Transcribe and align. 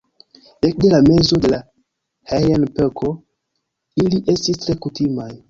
Ekde 0.67 0.87
la 0.93 1.01
mezo 1.09 1.37
de 1.43 1.51
la 1.53 1.59
Heian-epoko 2.31 3.13
ili 4.07 4.23
estis 4.35 4.63
tre 4.67 4.79
kutimaj. 4.89 5.31